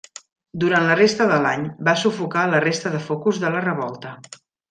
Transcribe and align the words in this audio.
Durant 0.61 0.85
la 0.91 0.95
resta 0.99 1.27
de 1.31 1.35
l'any 1.43 1.67
va 1.89 1.95
sufocar 2.05 2.47
la 2.53 2.63
resta 2.67 2.95
de 2.95 3.03
focus 3.11 3.43
de 3.47 3.55
la 3.59 3.65
revolta. 3.69 4.17